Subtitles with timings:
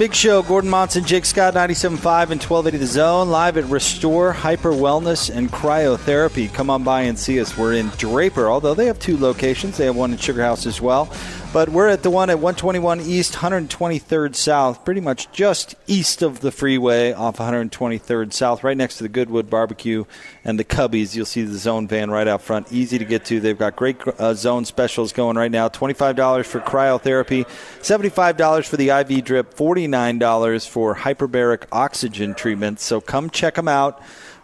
[0.00, 4.72] Big Show, Gordon Monson, Jake Scott, 97.5 and 1280 The Zone, live at Restore Hyper
[4.72, 6.50] Wellness and Cryotherapy.
[6.54, 7.54] Come on by and see us.
[7.58, 9.76] We're in Draper, although they have two locations.
[9.76, 11.12] They have one in Sugar House as well.
[11.52, 16.38] But we're at the one at 121 East, 123rd South, pretty much just east of
[16.38, 20.04] the freeway off 123rd South, right next to the Goodwood Barbecue
[20.44, 21.16] and the Cubbies.
[21.16, 23.40] You'll see the Zone van right out front, easy to get to.
[23.40, 27.44] They've got great uh, Zone specials going right now $25 for cryotherapy,
[27.80, 32.78] $75 for the IV drip, $49 for hyperbaric oxygen treatment.
[32.78, 34.00] So come check them out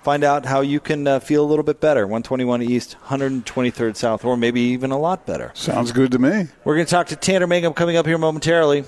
[0.06, 2.02] find out how you can uh, feel a little bit better.
[2.02, 5.50] 121 East, 123rd South, or maybe even a lot better.
[5.54, 6.46] Sounds good to me.
[6.62, 8.84] We're going to talk to Tanner Mangum coming up here momentarily.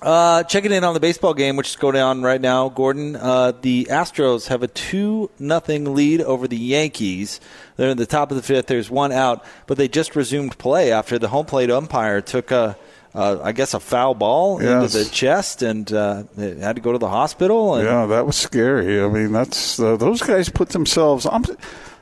[0.00, 3.16] Uh, checking in on the baseball game, which is going on right now, Gordon.
[3.16, 7.40] Uh, the Astros have a 2 nothing lead over the Yankees.
[7.74, 8.68] They're in the top of the fifth.
[8.68, 12.78] There's one out, but they just resumed play after the home plate umpire took a
[13.18, 14.94] uh, I guess a foul ball yes.
[14.94, 17.74] into the chest, and uh, had to go to the hospital.
[17.74, 19.02] And yeah, that was scary.
[19.02, 21.26] I mean, that's uh, those guys put themselves.
[21.26, 21.44] I'm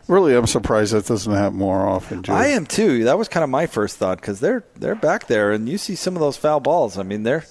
[0.09, 2.23] really, I'm surprised that doesn't happen more often.
[2.29, 3.05] I am too.
[3.05, 5.95] That was kind of my first thought because they're they're back there, and you see
[5.95, 6.99] some of those foul balls.
[6.99, 7.47] I mean, they're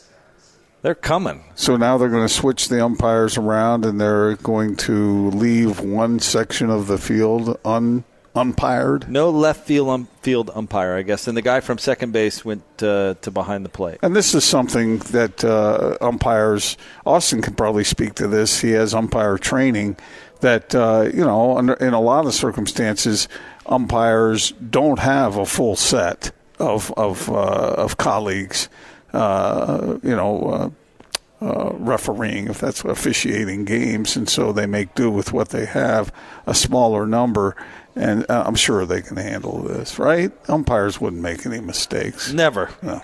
[0.83, 1.43] they're coming.
[1.55, 6.19] So now they're going to switch the umpires around, and they're going to leave one
[6.19, 8.03] section of the field un
[8.35, 9.09] umpired.
[9.09, 11.27] No left field um, field umpire, I guess.
[11.27, 13.99] And the guy from second base went uh, to behind the plate.
[14.01, 16.77] And this is something that uh, umpires.
[17.05, 18.59] Austin can probably speak to this.
[18.59, 19.97] He has umpire training.
[20.41, 23.27] That uh, you know, under, in a lot of circumstances,
[23.65, 28.69] umpires don't have a full set of of uh, of colleagues.
[29.13, 30.73] Uh, you know.
[31.41, 36.11] Uh, refereeing, if that's officiating games, and so they make do with what they have,
[36.47, 37.55] a smaller number
[37.95, 40.31] and uh, I'm sure they can handle this, right?
[40.49, 42.31] Umpires wouldn't make any mistakes.
[42.33, 42.69] Never.
[42.81, 43.01] No.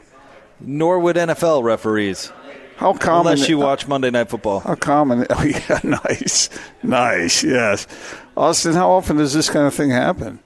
[0.60, 2.32] Nor would NFL referees.
[2.78, 3.34] How common?
[3.34, 4.62] Unless you watch Monday Night Football.
[4.62, 5.26] How common?
[5.30, 6.50] Oh yeah, nice,
[6.82, 7.44] nice.
[7.44, 7.86] Yes,
[8.36, 8.74] Austin.
[8.74, 10.40] How often does this kind of thing happen?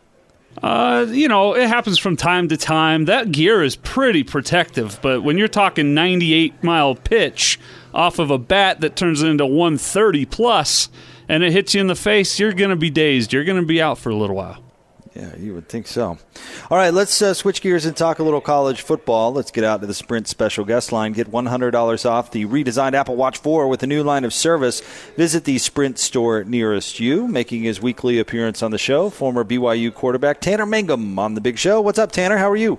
[0.62, 3.06] Uh, you know, it happens from time to time.
[3.06, 7.59] That gear is pretty protective, but when you're talking 98 mile pitch
[7.94, 10.89] off of a bat that turns into 130 plus,
[11.28, 13.34] and it hits you in the face, you're going to be dazed.
[13.34, 14.62] You're going to be out for a little while.
[15.16, 16.18] Yeah, you would think so.
[16.69, 19.31] All right, let's uh, switch gears and talk a little college football.
[19.31, 21.13] Let's get out to the Sprint special guest line.
[21.13, 24.81] Get $100 off the redesigned Apple Watch 4 with a new line of service.
[25.16, 27.30] Visit the Sprint store nearest you.
[27.30, 31.57] Making his weekly appearance on the show, former BYU quarterback Tanner Mangum on the big
[31.57, 31.80] show.
[31.80, 32.38] What's up, Tanner?
[32.38, 32.78] How are you?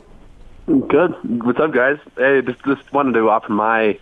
[0.66, 1.14] Good.
[1.42, 1.98] What's up, guys?
[2.18, 3.98] Hey, just, just wanted to offer my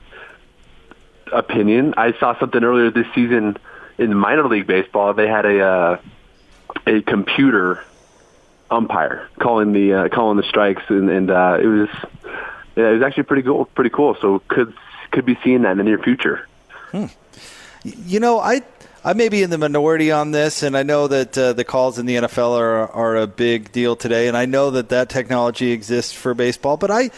[1.33, 1.95] opinion.
[1.97, 3.59] I saw something earlier this season–
[3.99, 6.01] in minor league baseball, they had a uh,
[6.87, 7.85] a computer
[8.71, 11.89] umpire calling the uh, calling the strikes, and, and uh, it was
[12.77, 13.67] yeah, it was actually pretty cool.
[13.67, 14.17] Pretty cool.
[14.21, 14.75] So could
[15.11, 16.49] could be seeing that in the near future.
[16.91, 17.07] Hmm.
[17.85, 18.63] You know, I
[19.05, 21.99] I may be in the minority on this, and I know that uh, the calls
[21.99, 25.73] in the NFL are are a big deal today, and I know that that technology
[25.73, 27.11] exists for baseball, but I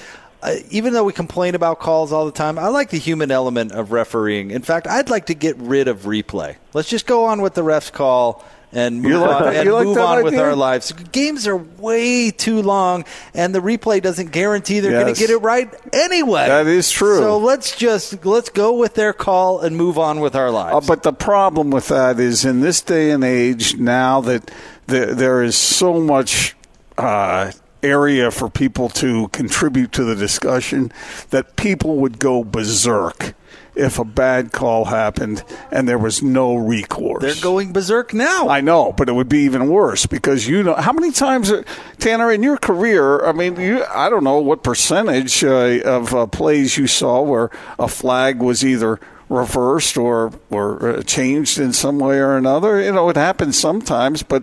[0.71, 3.93] even though we complain about calls all the time, I like the human element of
[3.93, 4.51] refereeing.
[4.51, 6.57] In fact, I'd like to get rid of replay.
[6.73, 10.07] Let's just go on with the refs call and move like on, and move like
[10.07, 10.93] on with our lives.
[11.13, 15.39] Games are way too long, and the replay doesn't guarantee they're going to get it
[15.39, 16.47] right anyway.
[16.49, 17.19] That is true.
[17.19, 20.87] So let's just let's go with their call and move on with our Uh, lives.
[20.87, 24.51] but the problem with that is in this day and age, now that
[24.89, 26.55] there, there is so much
[26.99, 27.53] uh,
[27.87, 30.93] area for people to contribute to the discussion,
[31.31, 33.35] that people would go berserk
[33.77, 37.23] if a bad call happened and there was no recourse.
[37.23, 38.49] they're going berserk now.
[38.49, 41.63] I know, but it would be even worse because you know how many times, uh,
[41.99, 43.25] Tanner, in your career.
[43.25, 47.51] I mean, you I don't know what percentage uh, of uh, plays you saw where
[47.79, 52.81] a flag was either reversed or or uh, changed in some way or another.
[52.81, 54.43] You know, it happens sometimes, but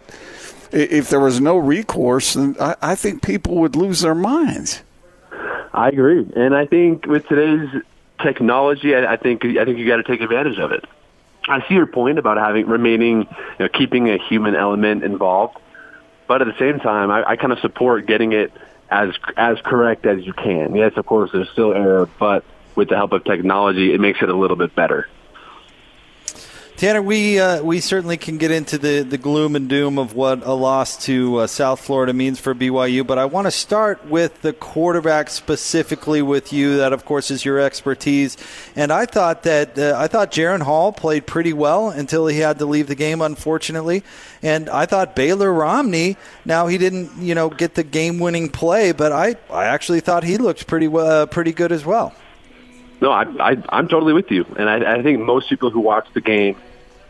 [0.74, 4.82] if there was no recourse, then I, I think people would lose their minds.
[5.74, 7.70] I agree, and I think with today's
[8.22, 10.86] technology, I, I think I think you got to take advantage of it.
[11.48, 13.28] I see your point about having remaining, you
[13.60, 15.58] know, keeping a human element involved,
[16.28, 18.52] but at the same time, I, I kind of support getting it
[18.90, 20.76] as as correct as you can.
[20.76, 22.46] Yes, of course, there's still error, but
[22.76, 25.08] with the help of technology, it makes it a little bit better.
[26.76, 30.44] Tanner, we uh, we certainly can get into the, the gloom and doom of what
[30.44, 34.42] a loss to uh, South Florida means for BYU, but I want to start with
[34.42, 36.78] the quarterback specifically with you.
[36.78, 38.38] That, of course, is your expertise.
[38.76, 42.58] And I thought that uh, I thought Jaren Hall played pretty well until he had
[42.58, 44.04] to leave the game, unfortunately.
[44.42, 46.18] And I thought Baylor Romney.
[46.44, 50.24] Now he didn't, you know, get the game winning play, but I I actually thought
[50.24, 52.16] he looked pretty uh, pretty good as well.
[53.04, 56.08] No, I, I, I'm totally with you, and I, I think most people who watch
[56.14, 56.56] the game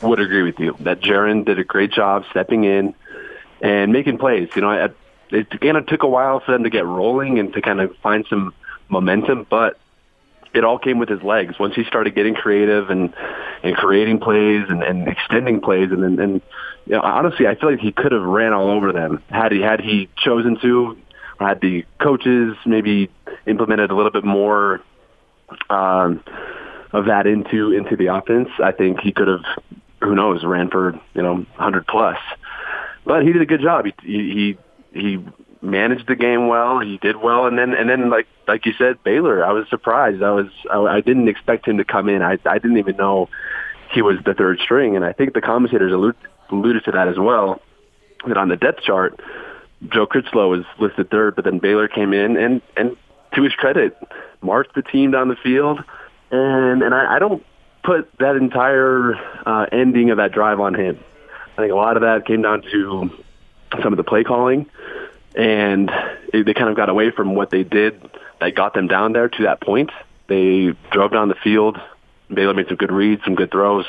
[0.01, 2.95] would agree with you that Jaren did a great job stepping in
[3.61, 4.49] and making plays.
[4.55, 4.89] You know, I,
[5.29, 7.95] it kind of took a while for them to get rolling and to kind of
[7.97, 8.55] find some
[8.89, 9.77] momentum, but
[10.51, 11.59] it all came with his legs.
[11.59, 13.13] Once he started getting creative and
[13.61, 16.41] and creating plays and, and extending plays, and and, and
[16.87, 19.61] you know, honestly, I feel like he could have ran all over them had he
[19.61, 20.97] had he chosen to,
[21.39, 23.11] or had the coaches maybe
[23.45, 24.81] implemented a little bit more
[25.69, 26.23] um,
[26.91, 29.43] of that into into the offense, I think he could have,
[30.01, 32.17] who knows, ran for you know 100 plus.
[33.05, 33.85] But he did a good job.
[33.85, 34.57] He he
[34.93, 35.25] he
[35.61, 36.79] managed the game well.
[36.79, 39.43] He did well, and then and then like like you said, Baylor.
[39.43, 40.21] I was surprised.
[40.21, 42.21] I was I, I didn't expect him to come in.
[42.21, 43.29] I I didn't even know
[43.91, 46.19] he was the third string, and I think the commentators alluded,
[46.49, 47.61] alluded to that as well.
[48.27, 49.19] That on the depth chart,
[49.89, 52.95] Joe Critchlow was listed third, but then Baylor came in and and
[53.35, 53.97] to his credit,
[54.41, 55.83] marched the team down the field,
[56.31, 57.43] and and I, I don't
[57.83, 59.15] put that entire
[59.45, 60.99] uh, ending of that drive on him.
[61.53, 63.11] I think a lot of that came down to
[63.81, 64.67] some of the play calling,
[65.35, 65.91] and
[66.33, 68.01] it, they kind of got away from what they did
[68.39, 69.91] that got them down there to that point.
[70.27, 71.79] They drove down the field.
[72.33, 73.85] Baylor made some good reads, some good throws,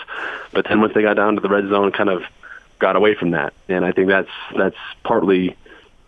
[0.52, 2.24] but then once they got down to the red zone, kind of
[2.78, 3.54] got away from that.
[3.68, 5.56] And I think that's that's partly,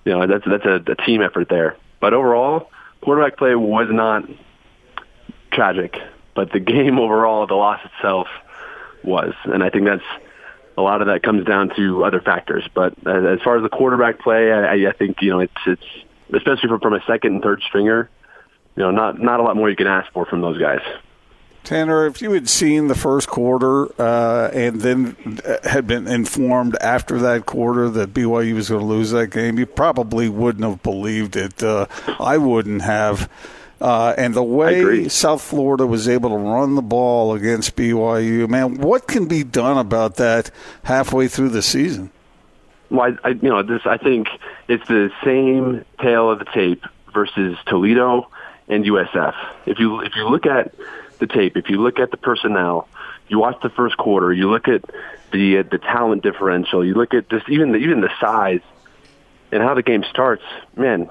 [0.05, 1.77] you know, that's that's a, a team effort there.
[2.01, 2.71] But overall,
[3.01, 4.25] quarterback play was not
[5.53, 5.97] tragic,
[6.35, 8.29] but the game overall, the loss itself
[9.03, 10.03] was, and I think that's
[10.77, 12.69] a lot of that comes down to other factors.
[12.75, 15.85] But uh, as far as the quarterback play, I, I think you know it's it's
[16.35, 18.11] especially from, from a second and third stringer,
[18.77, 20.81] you know, not not a lot more you can ask for from those guys.
[21.67, 27.19] Tanner, if you had seen the first quarter uh, and then had been informed after
[27.19, 31.35] that quarter that BYU was going to lose that game, you probably wouldn't have believed
[31.35, 31.61] it.
[31.65, 31.89] Uh,
[32.21, 33.29] I wouldn't have.
[33.81, 38.77] Uh, and the way South Florida was able to run the ball against BYU, man,
[38.77, 40.53] what can be done about that
[40.85, 42.13] halfway through the season?
[42.91, 44.29] Well, I, I you know, this I think
[44.69, 48.29] it's the same tale of the tape versus Toledo
[48.69, 49.35] and USF.
[49.67, 50.73] If you if you look at
[51.19, 52.89] the tape, if you look at the personnel,
[53.29, 54.85] you watch the first quarter, you look at
[55.33, 58.61] the uh, the talent differential, you look at just even the, even the size
[59.53, 60.43] and how the game starts.
[60.77, 61.09] Man,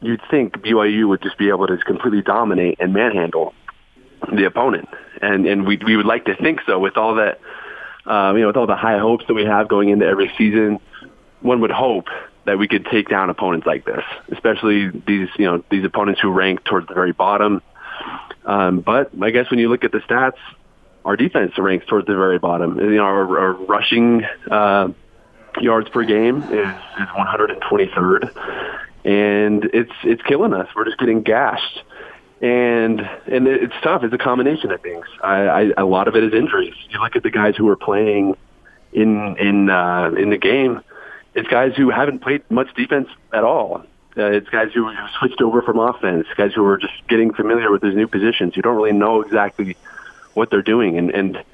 [0.00, 3.54] you'd think BYU would just be able to completely dominate and manhandle
[4.32, 4.88] the opponent,
[5.20, 7.40] and and we we would like to think so with all that.
[8.06, 10.80] Um, you know, with all the high hopes that we have going into every season,
[11.42, 12.06] one would hope
[12.46, 14.02] that we could take down opponents like this,
[14.32, 17.60] especially these you know these opponents who rank towards the very bottom.
[18.48, 20.38] Um, but I guess when you look at the stats,
[21.04, 22.78] our defense ranks towards the very bottom.
[22.78, 24.88] You know, our, our rushing uh,
[25.60, 28.30] yards per game is, is 123rd,
[29.04, 30.66] and it's it's killing us.
[30.74, 31.82] We're just getting gashed,
[32.40, 34.02] and and it's tough.
[34.02, 35.04] It's a combination of things.
[35.22, 36.74] I, I, a lot of it is injuries.
[36.88, 38.34] You look at the guys who are playing
[38.94, 40.80] in in uh, in the game.
[41.34, 43.84] It's guys who haven't played much defense at all.
[44.18, 47.82] Uh, it's guys who switched over from offense, guys who are just getting familiar with
[47.82, 48.56] these new positions.
[48.56, 49.76] You don't really know exactly
[50.34, 51.44] what they're doing, and and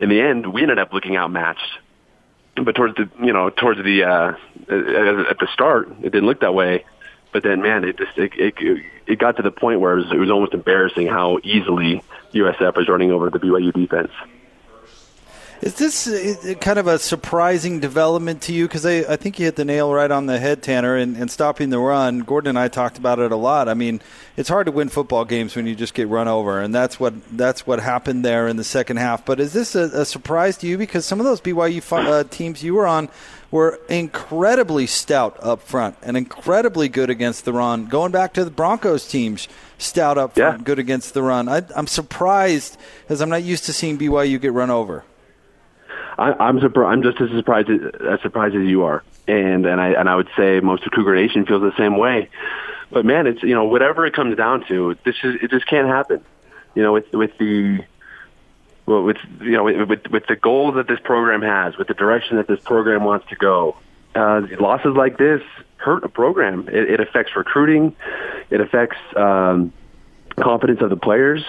[0.00, 1.78] in the end, we ended up looking outmatched.
[2.56, 6.54] But towards the you know towards the uh, at the start, it didn't look that
[6.54, 6.84] way.
[7.32, 10.12] But then, man, it just it it, it got to the point where it was,
[10.12, 14.12] it was almost embarrassing how easily USF was running over the BYU defense.
[15.64, 18.66] Is this kind of a surprising development to you?
[18.66, 21.30] Because I, I, think you hit the nail right on the head, Tanner, and, and,
[21.30, 22.18] stopping the run.
[22.18, 23.66] Gordon and I talked about it a lot.
[23.66, 24.02] I mean,
[24.36, 27.14] it's hard to win football games when you just get run over, and that's what
[27.34, 29.24] that's what happened there in the second half.
[29.24, 30.76] But is this a, a surprise to you?
[30.76, 31.80] Because some of those BYU
[32.10, 33.08] uh, teams you were on
[33.50, 37.86] were incredibly stout up front and incredibly good against the run.
[37.86, 40.62] Going back to the Broncos teams, stout up front, yeah.
[40.62, 41.48] good against the run.
[41.48, 45.04] I, I'm surprised because I'm not used to seeing BYU get run over.
[46.18, 46.92] I, am surprised.
[46.92, 50.28] I'm just as surprised as surprised as you are, and and I and I would
[50.36, 52.28] say most of Cougar Nation feels the same way.
[52.90, 55.88] But man, it's you know whatever it comes down to, this is it just can't
[55.88, 56.24] happen.
[56.74, 57.84] You know, with with the
[58.86, 62.36] well, with you know with with the goals that this program has, with the direction
[62.36, 63.76] that this program wants to go,
[64.14, 65.42] uh, losses like this
[65.76, 66.68] hurt a program.
[66.68, 67.94] It, it affects recruiting,
[68.50, 69.72] it affects um,
[70.36, 71.44] confidence of the players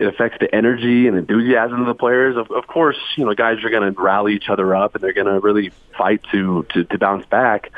[0.00, 2.34] it affects the energy and enthusiasm of the players.
[2.34, 5.12] Of, of course, you know, guys are going to rally each other up and they're
[5.12, 7.70] going to really fight to, to to bounce back.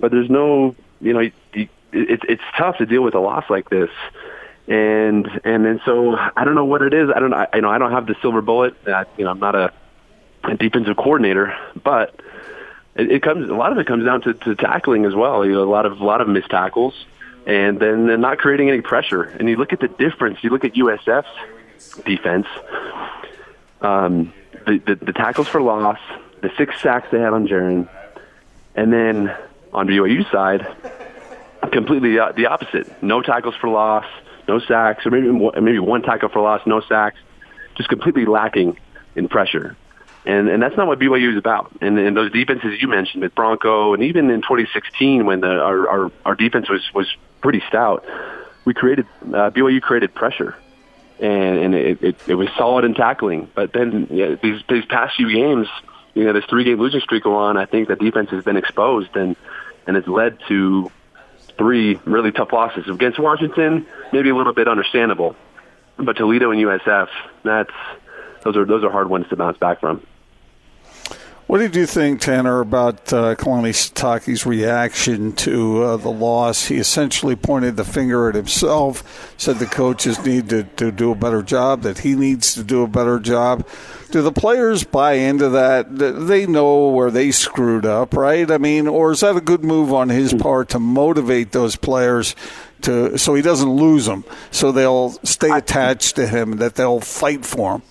[0.00, 3.90] But there's no, you know, it's it's tough to deal with a loss like this.
[4.66, 7.10] And and and so I don't know what it is.
[7.14, 8.74] I don't I, you know I don't have the silver bullet.
[8.86, 9.70] I, you know I'm not a,
[10.44, 12.18] a defensive coordinator, but
[12.94, 15.44] it, it comes a lot of it comes down to, to tackling as well.
[15.44, 16.94] You know a lot of a lot of missed tackles
[17.48, 19.22] and then they're not creating any pressure.
[19.22, 20.44] And you look at the difference.
[20.44, 22.46] You look at USF's defense.
[23.80, 24.34] Um,
[24.66, 25.98] the, the, the tackles for loss,
[26.42, 27.88] the six sacks they had on Jaren,
[28.74, 29.34] and then
[29.72, 30.66] on BYU side,
[31.72, 33.02] completely the opposite.
[33.02, 34.04] No tackles for loss,
[34.46, 37.18] no sacks, or maybe maybe one tackle for loss, no sacks.
[37.76, 38.76] Just completely lacking
[39.16, 39.74] in pressure.
[40.26, 41.72] And and that's not what BYU is about.
[41.80, 45.88] And, and those defenses you mentioned with Bronco, and even in 2016 when the, our,
[45.88, 47.06] our our defense was was
[47.40, 48.04] pretty stout,
[48.64, 50.56] we created uh, BYU created pressure,
[51.20, 53.48] and and it, it, it was solid in tackling.
[53.54, 55.68] But then yeah, these these past few games,
[56.14, 57.56] you know, this three game losing streak go on.
[57.56, 59.36] I think the defense has been exposed, and
[59.86, 60.90] and it's led to
[61.56, 63.86] three really tough losses against Washington.
[64.12, 65.36] Maybe a little bit understandable,
[65.96, 67.08] but Toledo and USF,
[67.44, 67.72] that's
[68.42, 70.02] those are those are hard ones to bounce back from.
[71.48, 76.66] What did you think, Tanner, about uh, Kalani Sitake's reaction to uh, the loss?
[76.66, 81.14] He essentially pointed the finger at himself, said the coaches need to, to do a
[81.14, 83.66] better job, that he needs to do a better job.
[84.10, 85.86] Do the players buy into that?
[85.96, 88.50] They know where they screwed up, right?
[88.50, 92.36] I mean, or is that a good move on his part to motivate those players
[92.82, 97.46] to so he doesn't lose them, so they'll stay attached to him, that they'll fight
[97.46, 97.82] for him?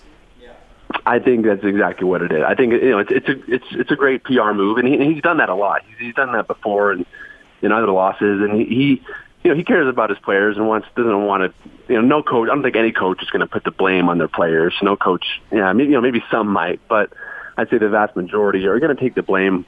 [1.04, 2.42] I think that's exactly what it is.
[2.46, 4.94] I think you know it's it's a it's it's a great PR move, and, he,
[4.94, 5.82] and he's done that a lot.
[5.86, 7.06] He's, he's done that before, and
[7.62, 9.02] in other losses, and he, he
[9.44, 12.22] you know he cares about his players and wants doesn't want to you know no
[12.22, 12.48] coach.
[12.50, 14.74] I don't think any coach is going to put the blame on their players.
[14.82, 17.12] No coach, yeah, maybe you know maybe some might, but
[17.56, 19.66] I'd say the vast majority are going to take the blame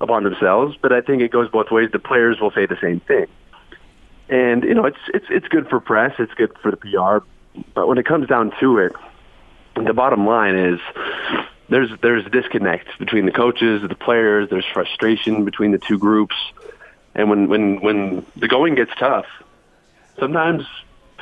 [0.00, 0.76] upon themselves.
[0.80, 1.90] But I think it goes both ways.
[1.92, 3.26] The players will say the same thing,
[4.28, 6.14] and you know it's it's it's good for press.
[6.18, 7.24] It's good for the PR.
[7.74, 8.92] But when it comes down to it,
[9.84, 10.80] the bottom line is
[11.68, 14.48] there's there's disconnect between the coaches, the players.
[14.50, 16.36] There's frustration between the two groups,
[17.14, 19.26] and when when when the going gets tough,
[20.18, 20.64] sometimes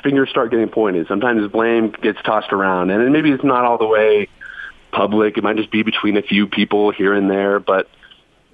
[0.02, 1.08] fingers start getting pointed.
[1.08, 4.28] Sometimes blame gets tossed around, and maybe it's not all the way
[4.92, 5.36] public.
[5.36, 7.58] It might just be between a few people here and there.
[7.58, 7.88] But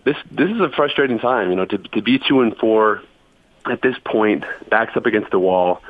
[0.04, 3.02] this this is a frustrating time, you know, to to be two and four
[3.71, 5.82] at this point, backs up against the wall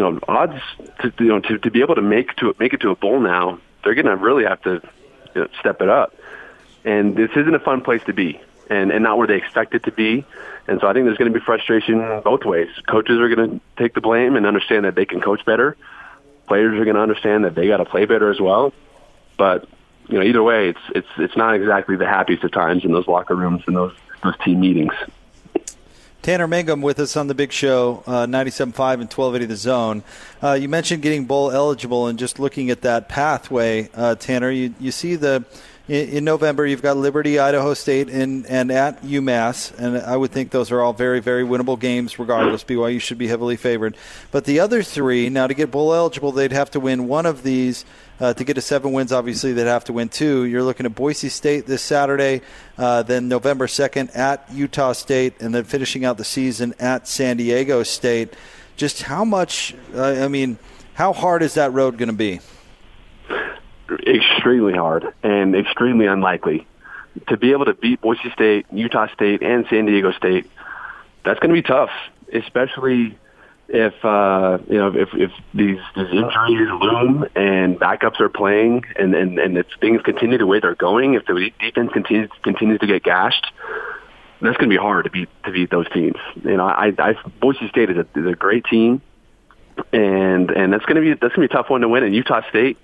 [0.00, 0.62] you know, odds
[1.00, 3.20] to you know to, to be able to make to make it to a bowl
[3.20, 4.80] now, they're going to really have to
[5.34, 6.14] you know, step it up.
[6.84, 8.40] And this isn't a fun place to be,
[8.70, 10.24] and and not where they expect it to be.
[10.66, 12.68] And so I think there's going to be frustration both ways.
[12.88, 15.76] Coaches are going to take the blame and understand that they can coach better.
[16.46, 18.72] Players are going to understand that they got to play better as well.
[19.36, 19.68] But
[20.08, 23.06] you know, either way, it's it's it's not exactly the happiest of times in those
[23.06, 23.92] locker rooms and those
[24.22, 24.94] those team meetings.
[26.22, 30.02] Tanner Mangum with us on the big show, uh, 97.5 and 1280 The Zone.
[30.42, 34.50] Uh, you mentioned getting bowl eligible and just looking at that pathway, uh, Tanner.
[34.50, 35.46] You, you see the
[35.88, 40.50] in, November you've got Liberty, Idaho State, and, and at UMass, and I would think
[40.50, 42.64] those are all very, very winnable games regardless.
[42.64, 43.96] BYU should be heavily favored.
[44.30, 47.42] But the other three, now to get bowl eligible, they'd have to win one of
[47.42, 47.86] these–
[48.20, 50.44] uh, to get to seven wins, obviously, they'd have to win two.
[50.44, 52.42] You're looking at Boise State this Saturday,
[52.76, 57.38] uh, then November 2nd at Utah State, and then finishing out the season at San
[57.38, 58.34] Diego State.
[58.76, 60.58] Just how much, uh, I mean,
[60.94, 62.40] how hard is that road going to be?
[64.06, 66.66] Extremely hard and extremely unlikely.
[67.28, 70.48] To be able to beat Boise State, Utah State, and San Diego State,
[71.24, 71.90] that's going to be tough,
[72.32, 73.18] especially–
[73.72, 79.14] if uh, you know if if these, these injuries loom and backups are playing and
[79.14, 82.86] and and if things continue the way they're going, if the defense continues continues to
[82.88, 83.46] get gashed,
[84.40, 86.16] that's going to be hard to beat to beat those teams.
[86.42, 89.02] You know, I, I Boise State is a is a great team,
[89.92, 92.02] and and that's going to be that's going to be a tough one to win.
[92.02, 92.76] And Utah State,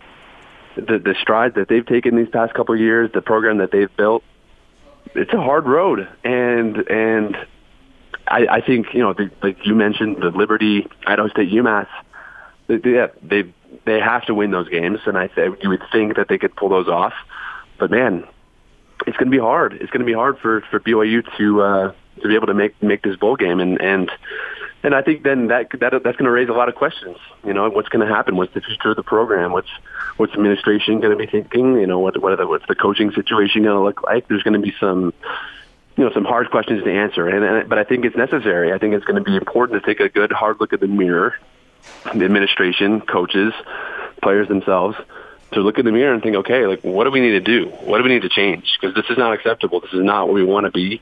[0.77, 3.95] the the strides that they've taken these past couple of years, the program that they've
[3.97, 4.23] built,
[5.17, 7.37] it's a hard road, and and
[8.29, 11.89] I, I think you know, the, like you mentioned, the Liberty, Idaho State, UMass,
[12.67, 13.55] they, they, they
[13.85, 16.55] they have to win those games, and I say you would think that they could
[16.57, 17.15] pull those off,
[17.79, 18.25] but man,
[19.07, 19.75] it's going to be hard.
[19.75, 21.93] It's going to be hard for for BYU to uh,
[22.23, 24.11] to be able to make make this bowl game, and and
[24.83, 27.17] and I think then that that that's going to raise a lot of questions.
[27.45, 28.37] You know, what's going to happen?
[28.37, 29.53] What's the future of the program?
[29.53, 29.71] What's
[30.17, 31.75] what's administration going to be thinking?
[31.75, 34.29] You know, what what are the, what's the coaching situation going to look like?
[34.29, 35.13] There's going to be some
[35.97, 38.73] you know some hard questions to answer, and, and but I think it's necessary.
[38.73, 40.87] I think it's going to be important to take a good hard look at the
[40.87, 41.35] mirror,
[42.05, 43.53] the administration, coaches,
[44.23, 44.97] players themselves
[45.53, 47.69] to look in the mirror and think, okay, like what do we need to do?
[47.85, 48.79] What do we need to change?
[48.81, 49.81] Because this is not acceptable.
[49.81, 51.01] This is not where we want to be.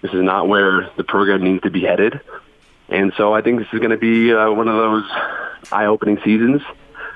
[0.00, 2.20] This is not where the program needs to be headed.
[2.88, 5.04] And so I think this is going to be uh, one of those
[5.70, 6.62] eye-opening seasons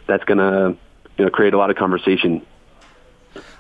[0.07, 0.77] that's going to
[1.17, 2.45] you know create a lot of conversation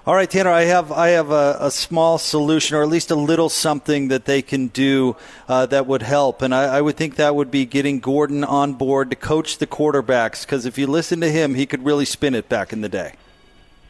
[0.06, 3.14] all right, Tanner, I have I have a, a, small solution, or at least a
[3.14, 5.16] little something that they can do
[5.48, 8.74] uh, that would help, and I, I, would think that would be getting Gordon on
[8.74, 10.42] board to coach the quarterbacks.
[10.42, 13.14] Because if you listen to him, he could really spin it back in the day.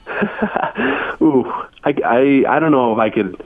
[1.20, 1.50] Ooh,
[1.82, 3.40] I, I I don't know if I could.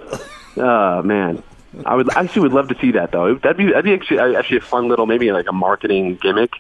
[0.59, 1.43] Uh, man,
[1.87, 3.37] I would actually would love to see that though.
[3.37, 6.53] That'd be that'd be actually actually a fun little maybe like a marketing gimmick.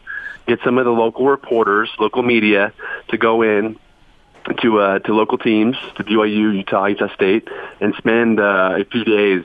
[0.47, 2.73] Get some of the local reporters, local media
[3.09, 3.79] to go in
[4.63, 7.49] to uh, to local teams, to BYU, Utah, Utah State,
[7.81, 9.45] and spend uh, a few days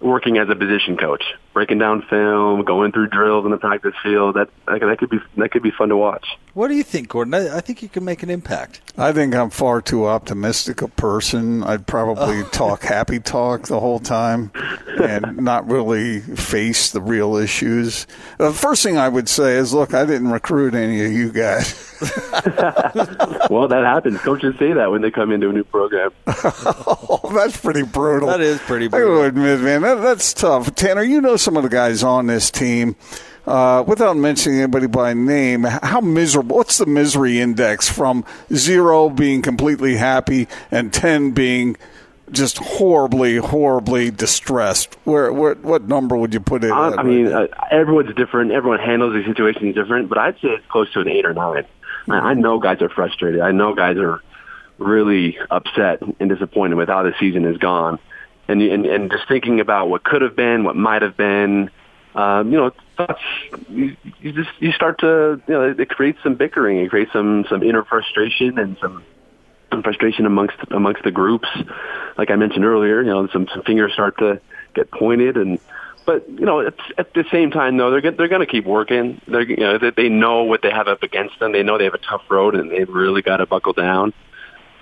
[0.00, 4.36] working as a position coach, breaking down film, going through drills in the practice field.
[4.36, 6.26] That that could be that could be fun to watch.
[6.54, 7.34] What do you think, Gordon?
[7.34, 8.80] I, I think you can make an impact.
[8.98, 11.62] I think I'm far too optimistic a person.
[11.62, 12.48] I'd probably oh.
[12.48, 14.50] talk happy talk the whole time
[15.00, 18.06] and not really face the real issues.
[18.38, 21.86] The first thing I would say is, look, I didn't recruit any of you guys.
[23.50, 24.18] well, that happens.
[24.20, 26.10] Coaches say that when they come into a new program.
[26.26, 28.28] oh, that's pretty brutal.
[28.28, 29.12] That is pretty brutal.
[29.12, 30.74] I will admit, man, that, that's tough.
[30.74, 32.96] Tanner, you know some of the guys on this team.
[33.46, 36.56] Uh, without mentioning anybody by name, how miserable?
[36.56, 41.76] What's the misery index from zero being completely happy and ten being
[42.30, 44.94] just horribly, horribly distressed?
[45.04, 46.70] Where, where what number would you put it?
[46.70, 48.52] Uh, I mean, uh, everyone's different.
[48.52, 51.64] Everyone handles the situation different, but I'd say it's close to an eight or nine.
[52.08, 53.40] I know guys are frustrated.
[53.40, 54.22] I know guys are
[54.78, 57.98] really upset and disappointed with how the season has gone,
[58.50, 61.70] and and and just thinking about what could have been, what might have been.
[62.14, 63.22] Um, you know, thoughts.
[63.68, 66.78] You, you just you start to you know it, it creates some bickering.
[66.78, 69.04] It creates some some inner frustration and some
[69.70, 71.48] some frustration amongst amongst the groups.
[72.18, 74.40] Like I mentioned earlier, you know, some some fingers start to
[74.74, 75.58] get pointed and
[76.06, 79.20] but you know, it's, at the same time, though, they're they're going to keep working.
[79.28, 81.52] They're you know they, they know what they have up against them.
[81.52, 84.12] They know they have a tough road, and they've really got to buckle down.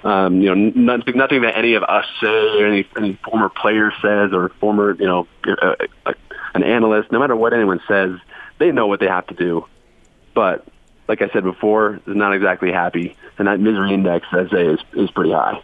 [0.04, 3.92] Um, you know, nothing, nothing that any of us say, or any any former player
[4.00, 5.74] says, or former you know uh,
[6.06, 6.12] uh,
[6.54, 7.11] an analyst.
[7.11, 8.12] No matter what anyone says,
[8.58, 9.66] they know what they have to do.
[10.34, 10.66] But
[11.08, 14.80] like I said before, is not exactly happy, and that misery index, I say, is
[14.92, 15.62] is pretty high.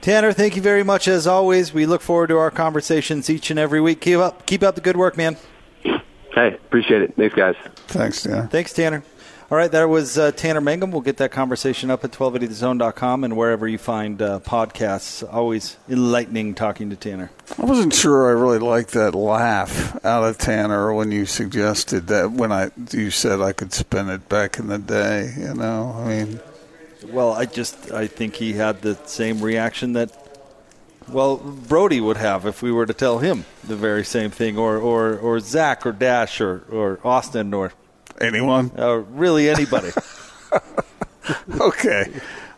[0.00, 1.72] Tanner, thank you very much as always.
[1.72, 4.00] We look forward to our conversations each and every week.
[4.00, 5.36] Keep up, keep up the good work, man.
[6.34, 7.14] Hey, appreciate it.
[7.16, 7.54] Thanks, guys.
[7.86, 8.46] Thanks, Tanner.
[8.48, 9.04] Thanks, Tanner.
[9.50, 10.92] All right, that was uh, Tanner Mangum.
[10.92, 15.26] We'll get that conversation up at 1280thezone.com and wherever you find uh, podcasts.
[15.28, 17.32] Always enlightening talking to Tanner.
[17.58, 22.30] I wasn't sure I really liked that laugh out of Tanner when you suggested that
[22.30, 25.34] when I you said I could spin it back in the day.
[25.36, 26.40] You know, I mean,
[27.08, 30.16] well, I just I think he had the same reaction that
[31.08, 34.76] well Brody would have if we were to tell him the very same thing, or
[34.76, 37.72] or or Zach or Dash or or Austin or
[38.20, 39.90] anyone, uh, really anybody.
[41.60, 42.12] okay.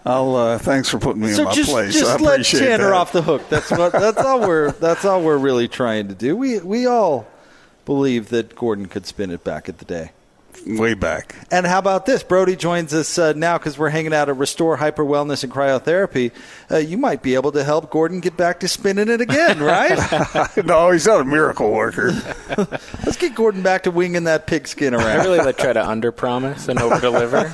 [0.04, 1.94] I'll uh, thanks for putting me so in my just, place.
[1.94, 2.92] Just I let Tanner that.
[2.92, 3.48] off the hook.
[3.48, 3.92] That's what.
[3.92, 4.72] That's all we're.
[4.72, 6.36] That's all we're really trying to do.
[6.36, 7.28] We we all
[7.84, 10.10] believe that Gordon could spin it back at the day
[10.66, 11.34] way back.
[11.50, 12.22] And how about this?
[12.22, 16.32] Brody joins us uh, now because we're hanging out at Restore Hyper Wellness and Cryotherapy.
[16.70, 19.98] Uh, you might be able to help Gordon get back to spinning it again, right?
[20.64, 22.10] no, he's not a miracle worker.
[23.04, 25.20] Let's get Gordon back to winging that pigskin around.
[25.20, 27.52] I really like try to under promise and over deliver.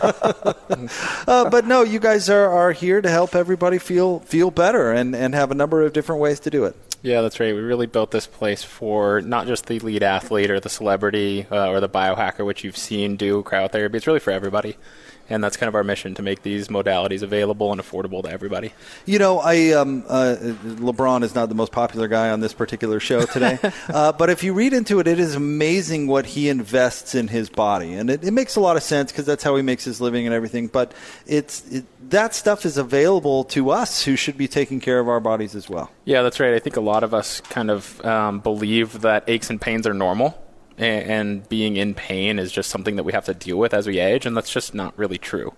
[1.26, 5.14] uh, but no, you guys are, are here to help everybody feel feel better and,
[5.14, 6.76] and have a number of different ways to do it.
[7.02, 7.54] Yeah, that's right.
[7.54, 11.68] We really built this place for not just the lead athlete or the celebrity uh,
[11.68, 13.94] or the biohacker, which you've seen do cryotherapy.
[13.94, 14.76] It's really for everybody.
[15.30, 18.72] And that's kind of our mission to make these modalities available and affordable to everybody.
[19.04, 22.98] You know, I um, uh, LeBron is not the most popular guy on this particular
[23.00, 27.14] show today, uh, but if you read into it, it is amazing what he invests
[27.14, 29.62] in his body, and it, it makes a lot of sense because that's how he
[29.62, 30.66] makes his living and everything.
[30.66, 30.92] But
[31.26, 35.20] it's it, that stuff is available to us who should be taking care of our
[35.20, 35.90] bodies as well.
[36.04, 36.54] Yeah, that's right.
[36.54, 39.94] I think a lot of us kind of um, believe that aches and pains are
[39.94, 40.38] normal
[40.78, 43.98] and being in pain is just something that we have to deal with as we
[43.98, 45.54] age, and that's just not really true.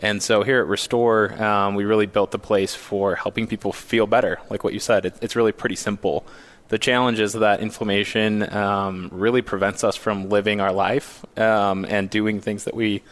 [0.00, 4.06] And so here at Restore, um, we really built the place for helping people feel
[4.06, 4.40] better.
[4.48, 6.24] Like what you said, it, it's really pretty simple.
[6.68, 12.10] The challenge is that inflammation um, really prevents us from living our life um, and
[12.10, 13.02] doing things that we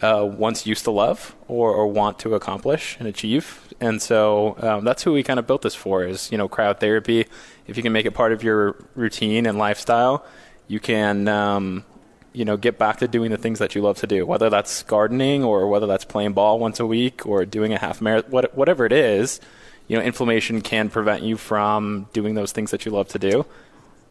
[0.00, 3.60] uh, once used to love or, or, want to accomplish and achieve.
[3.80, 7.28] And so um, that's who we kind of built this for is, you know, cryotherapy.
[7.68, 10.24] If you can make it part of your routine and lifestyle,
[10.68, 11.84] you can um,
[12.32, 14.82] you know get back to doing the things that you love to do, whether that's
[14.84, 18.56] gardening or whether that's playing ball once a week or doing a half marathon, what,
[18.56, 19.40] whatever it is.
[19.88, 23.44] You know, inflammation can prevent you from doing those things that you love to do.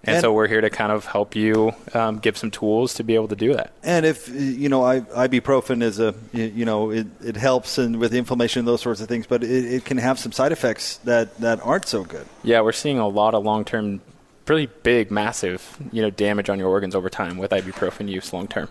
[0.05, 3.03] And, And- so we're here to kind of help you um, give some tools to
[3.03, 3.71] be able to do that.
[3.81, 8.13] And if you know, I, ibuprofen is a you know it, it helps and with
[8.13, 11.35] inflammation and those sorts of things, but it, it can have some side effects that,
[11.39, 12.27] that aren't so good.
[12.43, 14.01] Yeah, we're seeing a lot of long term,
[14.45, 18.47] pretty big, massive, you know, damage on your organs over time with ibuprofen use long
[18.47, 18.69] term.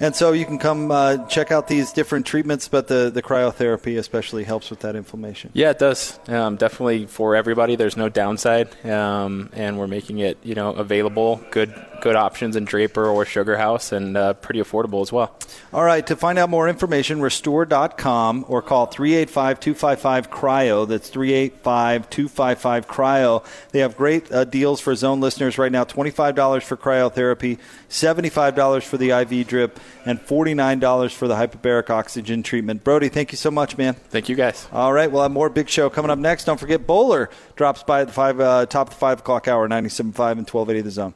[0.00, 3.98] And so you can come uh, check out these different treatments, but the, the cryotherapy
[3.98, 5.50] especially helps with that inflammation.
[5.54, 6.18] Yeah, it does.
[6.28, 7.74] Um, definitely for everybody.
[7.74, 11.40] There's no downside, um, and we're making it, you know, available.
[11.50, 15.36] Good, good options in Draper or Sugar House, and uh, pretty affordable as well.
[15.72, 20.86] All right, to find out more information, restore.com or call 385 255 Cryo.
[20.88, 23.44] That's 385 255 Cryo.
[23.72, 27.58] They have great uh, deals for zone listeners right now $25 for cryotherapy,
[27.88, 32.84] $75 for the IV drip, and $49 for the hyperbaric oxygen treatment.
[32.84, 33.94] Brody, thank you so much, man.
[33.94, 34.68] Thank you, guys.
[34.72, 36.44] All right, we'll have more big show coming up next.
[36.44, 39.68] Don't forget, Bowler drops by at the five, uh, top of the 5 o'clock hour,
[39.68, 41.14] 97.5 and 1280 The Zone.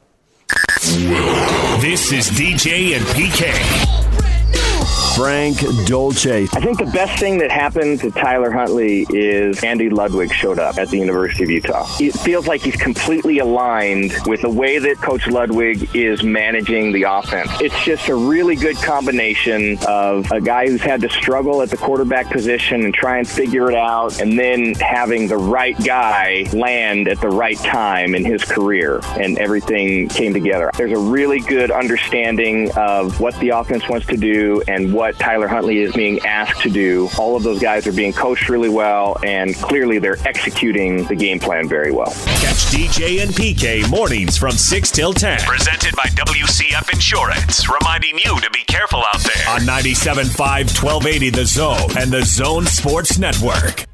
[1.81, 4.02] This is DJ and PK.
[5.15, 6.43] Frank Dolce.
[6.43, 10.79] I think the best thing that happened to Tyler Huntley is Andy Ludwig showed up
[10.79, 11.87] at the University of Utah.
[11.99, 17.03] It feels like he's completely aligned with the way that Coach Ludwig is managing the
[17.03, 17.51] offense.
[17.61, 21.77] It's just a really good combination of a guy who's had to struggle at the
[21.77, 27.07] quarterback position and try and figure it out, and then having the right guy land
[27.07, 30.71] at the right time in his career, and everything came together.
[30.75, 35.47] There's a really good understanding of what the offense wants to do and what Tyler
[35.47, 37.09] Huntley is being asked to do.
[37.17, 41.39] All of those guys are being coached really well, and clearly they're executing the game
[41.39, 42.11] plan very well.
[42.11, 45.39] Catch DJ and PK mornings from 6 till 10.
[45.41, 51.45] Presented by WCF Insurance, reminding you to be careful out there on 97.5 1280 The
[51.45, 53.92] Zone and The Zone Sports Network.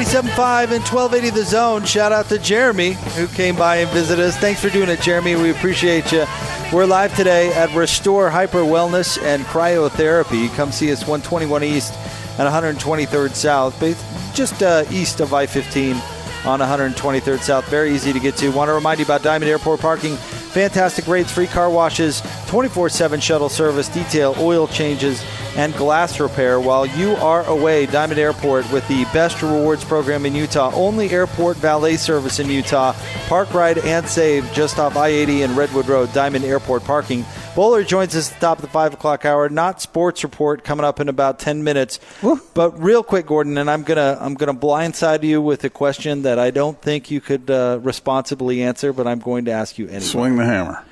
[0.00, 1.84] 97.5 and 1280 The Zone.
[1.84, 4.34] Shout out to Jeremy who came by and visited us.
[4.38, 5.36] Thanks for doing it, Jeremy.
[5.36, 6.24] We appreciate you.
[6.72, 10.48] We're live today at Restore Hyper Wellness and Cryotherapy.
[10.54, 11.92] Come see us 121 East
[12.38, 13.78] and 123rd South,
[14.34, 15.96] just uh, east of I 15
[16.46, 17.68] on 123rd South.
[17.68, 18.48] Very easy to get to.
[18.52, 20.16] Want to remind you about Diamond Airport parking.
[20.16, 25.22] Fantastic rates, free car washes, 24 7 shuttle service, detail, oil changes,
[25.56, 27.86] and glass repair while you are away.
[27.86, 30.70] Diamond Airport with the best rewards program in Utah.
[30.74, 32.94] Only airport valet service in Utah.
[33.26, 36.12] Park, ride, and save just off I 80 and Redwood Road.
[36.12, 37.24] Diamond Airport parking.
[37.56, 39.48] Bowler joins us at the top of the 5 o'clock hour.
[39.48, 41.98] Not sports report coming up in about 10 minutes.
[42.54, 46.22] But real quick, Gordon, and I'm going to I'm gonna blindside you with a question
[46.22, 49.86] that I don't think you could uh, responsibly answer, but I'm going to ask you
[49.86, 50.00] anyway.
[50.00, 50.84] Swing the hammer.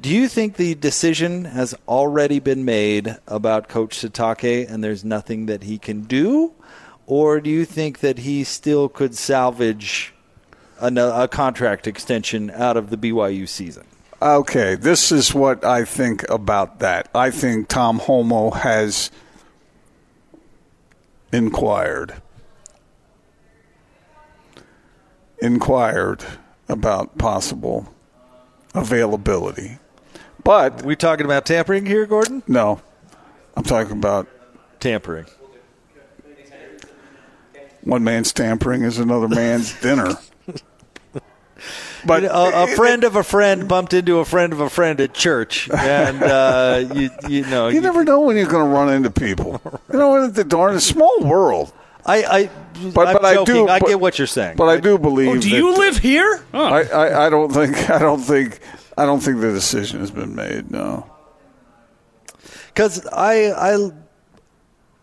[0.00, 5.46] Do you think the decision has already been made about Coach Sitake and there's nothing
[5.46, 6.52] that he can do?
[7.06, 10.12] Or do you think that he still could salvage
[10.80, 13.86] a, a contract extension out of the BYU season?
[14.20, 17.08] Okay, this is what I think about that.
[17.14, 19.10] I think Tom Holmoe has
[21.32, 22.14] inquired
[25.38, 26.24] inquired
[26.68, 27.92] about possible
[28.74, 29.78] availability.
[30.46, 32.40] But we talking about tampering here, Gordon?
[32.46, 32.80] No.
[33.56, 34.28] I'm talking about
[34.78, 35.26] tampering.
[37.82, 40.14] One man's tampering is another man's dinner.
[42.04, 45.14] But a, a friend of a friend bumped into a friend of a friend at
[45.14, 49.10] church, and uh, you you know You never know when you're going to run into
[49.10, 49.60] people.
[49.92, 51.72] You know, it's the darn small world.
[52.04, 52.50] I, I
[52.92, 53.54] but, I'm but I joking.
[53.54, 53.68] do.
[53.68, 54.56] I get what you're saying.
[54.56, 55.28] But I do believe.
[55.28, 56.44] Oh, do that- you live here?
[56.54, 56.64] Oh.
[56.66, 57.90] I, I, I don't think.
[57.90, 58.60] I don't think.
[58.96, 60.70] I don't think the decision has been made.
[60.70, 61.10] No.
[62.68, 63.90] Because I, I,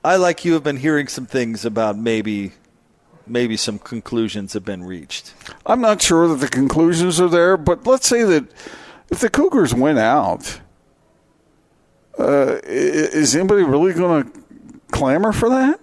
[0.03, 2.53] I like you have been hearing some things about maybe,
[3.27, 5.33] maybe some conclusions have been reached.
[5.65, 8.45] I'm not sure that the conclusions are there, but let's say that
[9.09, 10.59] if the Cougars win out,
[12.17, 14.39] uh, is anybody really going to
[14.91, 15.79] clamor for that?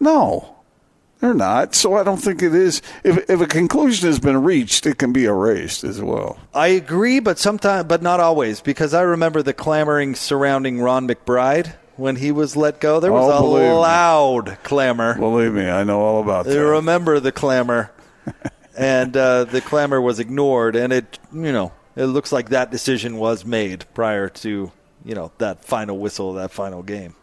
[0.00, 0.53] No.
[1.24, 1.74] They're not.
[1.74, 2.82] So I don't think it is.
[3.02, 6.38] If, if a conclusion has been reached, it can be erased as well.
[6.52, 11.76] I agree, but sometimes, but not always, because I remember the clamoring surrounding Ron McBride
[11.96, 13.00] when he was let go.
[13.00, 13.72] There was Oh, a believe me.
[13.72, 15.14] loud clamor.
[15.18, 16.58] Believe me, I know all about that.
[16.58, 17.90] I remember the clamor,
[18.76, 23.16] and uh, the clamor was ignored, and it, you know, it looks like that decision
[23.16, 24.70] was made prior to,
[25.06, 27.14] you know, that final whistle, of that final game.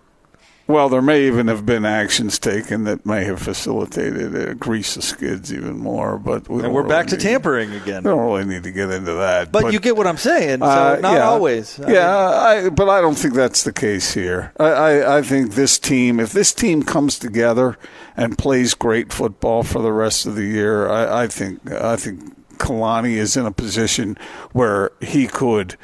[0.72, 5.02] Well, there may even have been actions taken that may have facilitated uh, grease the
[5.02, 6.18] skids even more.
[6.18, 8.04] But we and we're back really to need- tampering again.
[8.04, 9.52] We don't really need to get into that.
[9.52, 10.60] But, you get what I'm saying.
[10.60, 11.28] So Uh, not yeah.
[11.30, 11.80] always.
[11.80, 14.54] I yeah, I, but I don't think that's the case here.
[14.60, 17.78] I, I, I think this team, if this team comes together
[18.16, 22.36] and plays great football for the rest of the year, I, I think I think
[22.58, 24.18] Kalani is in a position
[24.54, 25.76] where he could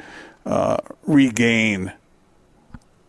[0.46, 1.92] uh, regain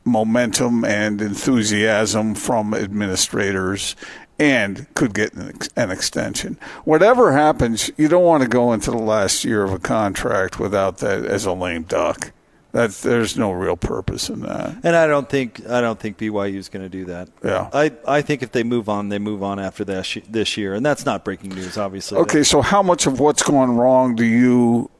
[0.09, 3.95] momentum and enthusiasm from administrators
[4.39, 6.57] and could get an, ex- an extension.
[6.85, 10.99] Whatever happens, you don't want to go into the last year of a contract without
[10.99, 12.31] that as a lame duck.
[12.71, 14.77] That there's no real purpose in that.
[14.83, 17.27] And I don't think I don't think BYU is going to do that.
[17.43, 17.67] Yeah.
[17.73, 20.85] I, I think if they move on, they move on after this this year, and
[20.85, 22.19] that's not breaking news, obviously.
[22.19, 24.91] Okay, so how much of what's gone wrong do you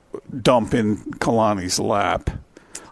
[0.42, 2.32] dump in Kalani's lap?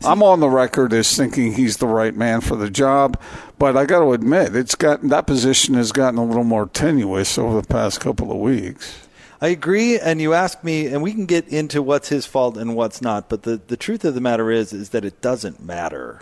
[0.04, 3.20] I'm on the record as thinking he's the right man for the job,
[3.58, 7.38] but I got to admit, it's got that position has gotten a little more tenuous
[7.38, 9.08] over the past couple of weeks.
[9.40, 12.76] I agree, and you ask me, and we can get into what's his fault and
[12.76, 13.30] what's not.
[13.30, 16.22] But the, the truth of the matter is, is that it doesn't matter.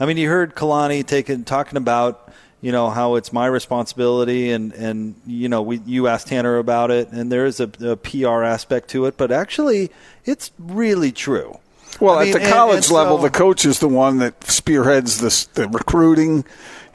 [0.00, 4.72] I mean, you heard Kalani taking talking about, you know, how it's my responsibility, and
[4.72, 8.42] and you know, we you asked Tanner about it, and there is a, a PR
[8.42, 9.92] aspect to it, but actually,
[10.24, 11.60] it's really true.
[12.00, 14.18] Well, I mean, at the and- college and level, so- the coach is the one
[14.18, 16.44] that spearheads this, the recruiting.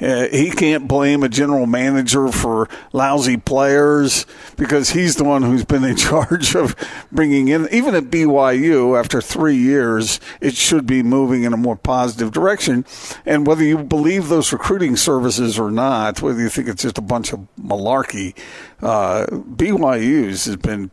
[0.02, 5.66] Uh, he can't blame a general manager for lousy players because he's the one who's
[5.66, 6.74] been in charge of
[7.12, 7.68] bringing in.
[7.70, 12.86] Even at BYU, after three years, it should be moving in a more positive direction.
[13.26, 17.02] And whether you believe those recruiting services or not, whether you think it's just a
[17.02, 18.38] bunch of malarkey,
[18.82, 20.92] uh, BYU's has been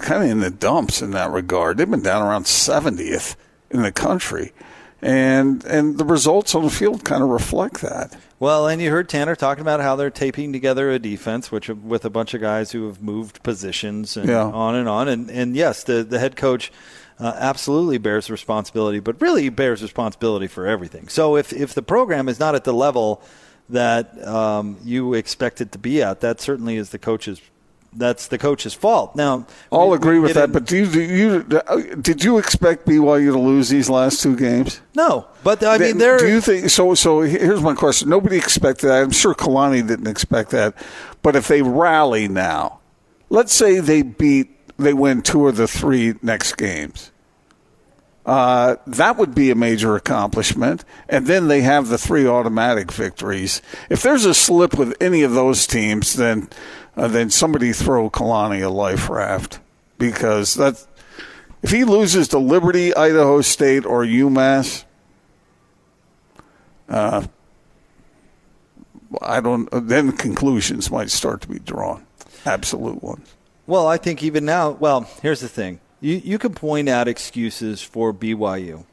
[0.00, 1.76] kind of in the dumps in that regard.
[1.78, 3.34] They've been down around 70th
[3.74, 4.52] in the country.
[5.02, 8.16] And and the results on the field kind of reflect that.
[8.40, 12.06] Well, and you heard Tanner talking about how they're taping together a defense, which with
[12.06, 14.44] a bunch of guys who have moved positions and Yeah.
[14.44, 15.08] on and on.
[15.08, 16.72] And and yes, the the head coach
[17.20, 21.08] uh, absolutely bears responsibility, but really bears responsibility for everything.
[21.08, 23.20] So if if the program is not at the level
[23.68, 27.42] that um, you expect it to be at, that certainly is the coach's.
[27.96, 29.14] That's the coach's fault.
[29.14, 30.50] Now, I'll we- agree we with that.
[30.52, 34.80] But do you, do you did you expect BYU to lose these last two games?
[34.94, 36.94] no, but I mean, Then they're do you think so?
[36.94, 39.02] So here's my question: Nobody expected that.
[39.02, 40.74] I'm sure Kalani didn't expect that.
[41.22, 42.80] But if they rally now,
[43.30, 47.12] let's say they beat, they win two of the three next games.
[48.26, 50.82] Uh, that would be a major accomplishment.
[51.10, 53.60] And then they have the three automatic victories.
[53.90, 56.48] If there's a slip with any of those teams, then
[56.96, 59.60] uh, then somebody throw Kalani a life raft
[59.98, 60.86] because that
[61.62, 64.84] if he loses to Liberty, Idaho State, or UMass,
[66.88, 67.26] uh,
[69.22, 69.68] I don't.
[69.72, 72.06] Then conclusions might start to be drawn,
[72.44, 73.34] absolute ones.
[73.66, 75.80] Well, I think even now, well, here's the thing.
[76.00, 78.84] You you can point out excuses for BYU.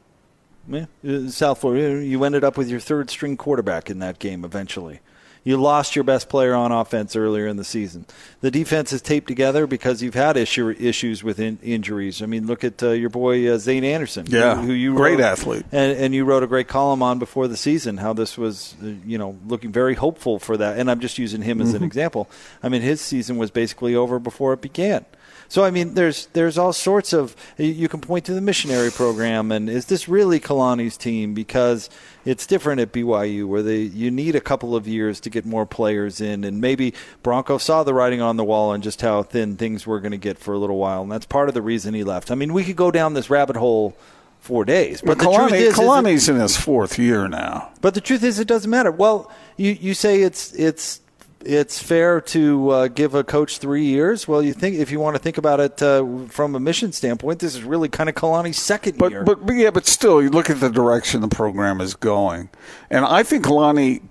[0.68, 4.44] Yeah, uh, South Florida, you ended up with your third string quarterback in that game
[4.44, 5.00] eventually.
[5.44, 8.06] You lost your best player on offense earlier in the season.
[8.42, 12.22] The defense is taped together because you've had issue, issues with in, injuries.
[12.22, 15.18] I mean, look at uh, your boy uh, Zayne Anderson, who- Yeah, who, you great
[15.18, 15.66] wrote- athlete.
[15.72, 18.86] and, and you wrote a great column on before the season how this was, uh,
[19.04, 20.78] you know, looking very hopeful for that.
[20.78, 21.76] And I'm just using him as Mm-hmm.
[21.78, 22.30] an example.
[22.62, 25.04] I mean, his season was basically over before it began.
[25.52, 29.52] So I mean, there's there's all sorts of you- can point to the missionary program,
[29.52, 31.34] and is this really Kalani's team?
[31.34, 31.90] Because
[32.24, 35.66] it's different at BYU, where they you need a couple of years to get more
[35.66, 39.58] players in, and maybe Bronco saw the writing on the wall and just how thin
[39.58, 41.92] things were going to get for a little while, and that's part of the reason
[41.92, 42.30] he left.
[42.30, 43.94] I mean, we could go down this rabbit hole
[44.40, 47.28] for days, but But the truth Kalani, is, is it- Kalani's in his fourth year
[47.28, 47.68] now.
[47.82, 48.90] but the truth is, it doesn't matter.
[48.90, 51.01] Well, you, you say it's it's
[51.44, 54.26] it's fair to uh, give a coach three years.
[54.28, 57.40] Well, you think if you want to think about it uh, from a mission standpoint,
[57.40, 59.24] this is really kind of Kalani's second But, year.
[59.24, 62.50] but but yeah, but still, you look at the direction the program is going,
[62.90, 64.02] and I think Kalani,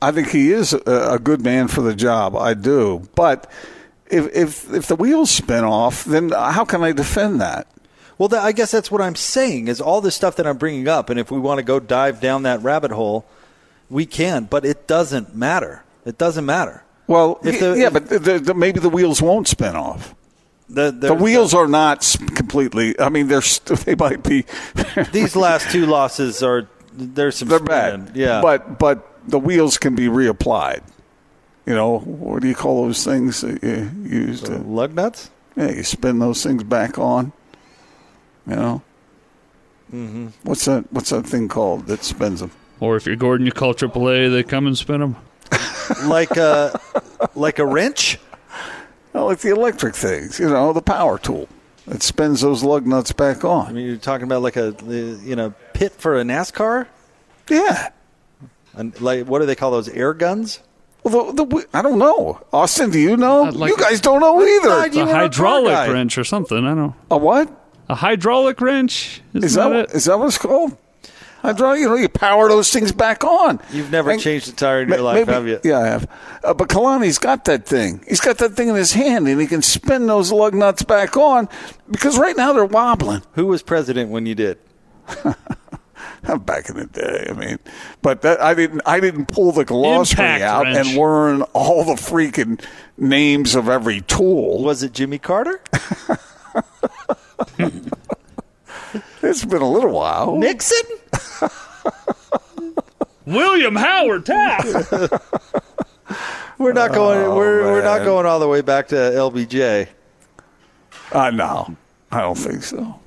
[0.00, 2.34] I think he is a, a good man for the job.
[2.36, 3.50] I do, but
[4.06, 7.66] if if if the wheels spin off, then how can I defend that?
[8.18, 11.10] Well, I guess that's what I'm saying is all this stuff that I'm bringing up,
[11.10, 13.26] and if we want to go dive down that rabbit hole,
[13.90, 15.82] we can, but it doesn't matter.
[16.06, 16.82] It doesn't matter.
[17.06, 20.14] Well, If the- yeah, if- but the, the, the, maybe the wheels won't spin off.
[20.68, 22.00] The, The wheels are not
[22.34, 22.98] completely.
[22.98, 24.46] I mean, they're st- they might be.
[25.12, 28.06] These last two losses are there's some they're spinning.
[28.06, 28.16] bad.
[28.16, 30.82] Yeah, but but the wheels can be reapplied.
[31.66, 34.56] You know what do you call those things that you use to?
[34.58, 35.30] lug nuts.
[35.56, 37.32] Yeah, you spin those things back on.
[38.48, 38.82] You know.
[39.92, 40.26] Mm-hmm.
[40.42, 40.92] What's that?
[40.92, 42.50] What's that thing called that spins them?
[42.80, 45.16] Or if you're Gordon, you call AAA, they come and spin them.
[46.04, 46.78] Like a
[47.34, 48.18] like a wrench.
[49.14, 50.38] Oh, like the electric things.
[50.38, 51.48] You know, the power tool
[51.86, 53.66] that spins those lug nuts back on.
[53.66, 56.86] I mean, you're talking about like a you know pit for a NASCAR.
[57.48, 57.90] Yeah.
[58.74, 60.60] And like what do they call those air guns?
[61.02, 62.40] Well, the, the, I don't know.
[62.52, 63.42] Austin, do you know?
[63.44, 64.68] Like you to- guys don't know either.
[64.68, 66.58] thought you a were a hydraulic wrench or something.
[66.58, 66.96] I don't know.
[67.12, 67.48] A what?
[67.88, 69.22] A hydraulic wrench?
[69.32, 69.94] Isn't Is that, that it?
[69.94, 70.76] is that what it's called?
[71.46, 73.60] Hydraulic, you know, you power those things back on.
[73.72, 75.60] You've never And- changed a tire in your life, maybe- have you?
[75.64, 76.06] Yeah, I have.
[76.44, 78.00] Uh, but Kalani's got that thing.
[78.08, 81.16] He's got that thing in his hand, and he can spin those lug nuts back
[81.16, 81.48] on
[81.90, 83.22] because right now they're wobbling.
[83.34, 84.58] Who was president when you did?
[86.44, 87.58] Back in the day, I mean,
[88.02, 88.82] but that I didn't.
[88.84, 90.88] I didn't pull the glossary Impact out wrench.
[90.88, 92.60] and learn all the freaking
[92.98, 94.64] names of every tool.
[94.64, 95.60] Was it Jimmy Carter?
[99.22, 100.36] It's been a little while.
[100.36, 100.78] Nixon?
[103.26, 104.66] William Howard Taft.
[106.58, 107.34] We're not going.
[107.34, 108.06] we're we're not man.
[108.06, 109.88] going all the way back to LBJ.
[111.12, 111.76] Uh, no,
[112.10, 112.98] I don't think so.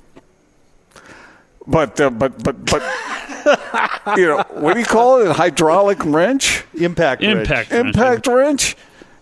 [1.66, 2.82] But uh, but but but
[4.16, 5.28] you know what do you call it?
[5.28, 7.22] A hydraulic wrench, Impact.
[7.22, 7.40] wrench.
[7.40, 7.70] Impact.
[7.70, 7.86] wrench.
[7.86, 8.76] impact wrench.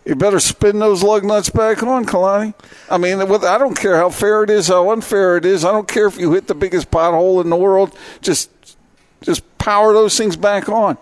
[0.09, 2.55] You better spin those lug nuts back on, Kalani.
[2.91, 5.67] I mean, I don't care how fair it is, how unfair it is.
[5.67, 7.95] I don't care if you hit the biggest pothole in the world.
[8.23, 8.51] Just
[9.21, 10.97] just power those things back on.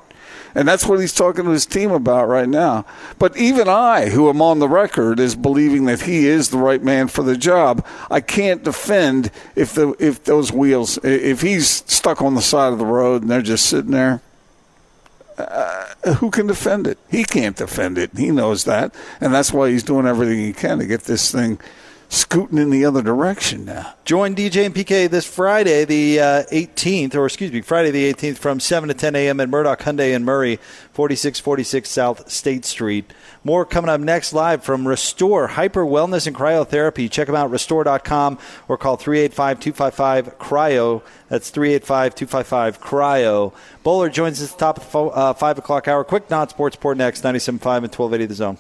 [0.57, 2.85] And that's what he's talking to his team about right now.
[3.17, 6.83] But even I, who am on the record as believing that he is the right
[6.83, 12.23] man for the job, I can't defend if the if those wheels if he's stuck
[12.23, 14.21] on the side of the road and they're just sitting there.
[16.07, 16.99] Uh, who can defend it?
[17.11, 18.17] He can't defend it.
[18.17, 21.59] He knows that, and that's why he's doing everything he can to get this thing
[22.09, 23.95] scooting in the other direction now.
[24.05, 28.39] Join DJ and PK this Friday, the uh, 18th, or excuse me, Friday the 18th
[28.39, 29.41] from 7 to 10 a.m.
[29.41, 30.57] at Murdock Hyundai in Murray,
[30.93, 33.13] 4646 South State Street.
[33.45, 37.11] More coming up next live from Restore Hyper Wellness and Cryotherapy.
[37.11, 38.39] Check them out, restore.com,
[38.69, 41.03] or call 385 255 Cryo.
[41.29, 43.53] That's 385 255 Cryo.
[43.83, 46.05] Bowler joins us at the top of the fo- uh, 5 o'clock hour.
[46.05, 47.61] Quick Not Sports Report next, 97.5 and
[47.95, 48.59] 1280 The Zone.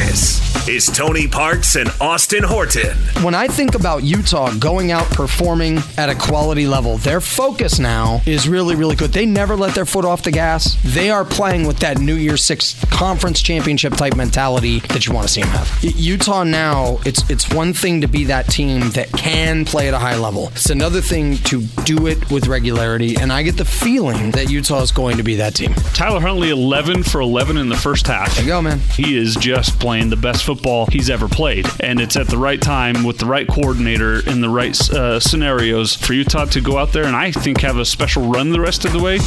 [0.00, 2.96] This is Tony Parks and Austin Horton.
[3.22, 8.22] When I think about Utah going out performing at a quality level, their focus now
[8.24, 9.12] is really, really good.
[9.12, 10.78] They never let their foot off the gas.
[10.84, 15.26] They are playing with that New Year's Six conference championship type mentality that you want
[15.26, 15.78] to see them have.
[15.82, 19.98] Utah now, it's it's one thing to be that team that can play at a
[19.98, 20.48] high level.
[20.48, 23.16] It's another thing to do it with regularity.
[23.16, 25.74] And I get the feeling that Utah is going to be that team.
[25.94, 28.34] Tyler Huntley, 11 for 11 in the first half.
[28.34, 28.78] There you go, man.
[28.78, 31.66] He is just playing the best football he's ever played.
[31.80, 35.94] And it's at the right time with the right coordinator in the right uh, scenarios
[35.96, 38.84] for Utah to go out there and I think have a special run the rest
[38.84, 39.18] of the way.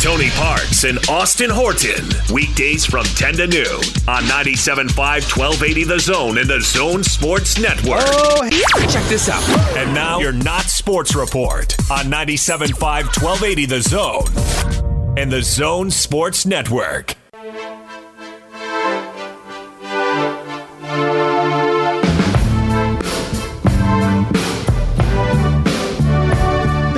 [0.00, 2.04] Tony Parks and Austin Horton.
[2.32, 8.00] Weekdays from 10 to noon on 97.5 1280 The Zone and the Zone Sports Network.
[8.02, 8.48] Oh,
[8.90, 9.42] Check this out.
[9.76, 12.78] And now your Not Sports Report on 97.5
[13.22, 17.14] 1280 The Zone and the Zone Sports Network.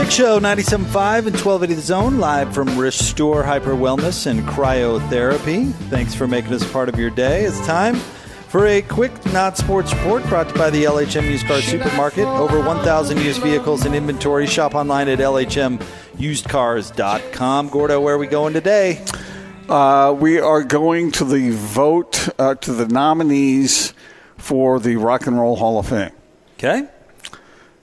[0.07, 5.73] Big Show 97.5 and 1280 The Zone, live from Restore Hyper Wellness and Cryotherapy.
[5.90, 7.42] Thanks for making us part of your day.
[7.42, 11.49] It's time for a quick not sports report brought to you by the LHM Used
[11.49, 12.25] Car Supermarket.
[12.25, 14.47] Over 1,000 used vehicles in inventory.
[14.47, 17.69] Shop online at LHMUsedCars.com.
[17.69, 19.05] Gordo, where are we going today?
[19.69, 23.92] Uh, we are going to the vote uh, to the nominees
[24.37, 26.12] for the Rock and Roll Hall of Fame.
[26.59, 26.87] Okay.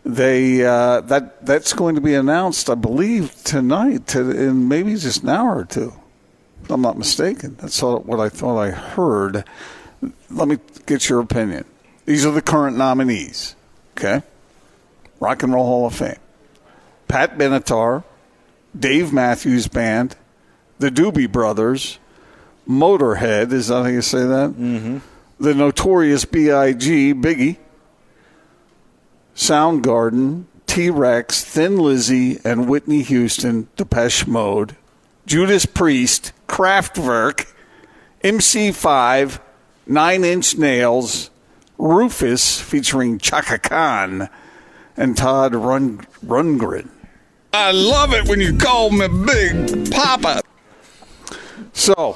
[0.06, 5.24] They uh, that that's going to be announced, I believe, tonight, to, in maybe just
[5.24, 5.94] an hour or two.
[6.64, 7.56] If I'm not mistaken.
[7.60, 9.46] That's what I thought I heard.
[10.30, 11.66] Let me get your opinion.
[12.06, 13.56] These are the current nominees.
[13.98, 14.24] Okay,
[15.22, 16.18] Rock and Roll Hall of Fame:
[17.08, 18.04] Pat Benatar,
[18.78, 20.18] Dave Matthews Band,
[20.80, 21.98] the Doobie Brothers,
[22.68, 23.54] Motorhead.
[23.54, 24.50] Is that how you say that?
[24.52, 24.98] Mm-hmm.
[25.40, 27.14] The Notorious B.I.G.
[27.14, 27.58] Biggie.
[29.36, 34.76] Soundgarden, T Rex, Thin Lizzy, and Whitney Houston, Depeche Mode,
[35.26, 37.52] Judas Priest, Kraftwerk,
[38.24, 39.40] MC5,
[39.88, 41.30] Nine Inch Nails,
[41.78, 44.30] Rufus featuring Chaka Khan,
[44.96, 46.90] and Todd Run- Rundgren.
[47.52, 50.42] I love it when you call me Big Papa.
[51.74, 52.16] So,